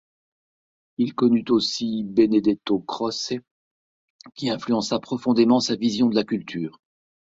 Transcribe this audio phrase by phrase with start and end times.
[0.97, 3.33] Il connut aussi Benedetto Croce,
[4.33, 6.79] qui influença profondément sa vision de la culture.